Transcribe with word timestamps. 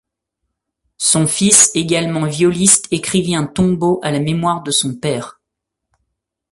Son 0.97 1.27
fils, 1.27 1.69
également 1.75 2.25
violiste 2.25 2.87
écrivit 2.89 3.35
un 3.35 3.45
tombeau 3.45 3.99
à 4.01 4.09
la 4.09 4.19
mémoire 4.19 4.63
de 4.63 4.71
son 4.71 4.95
père. 4.95 5.39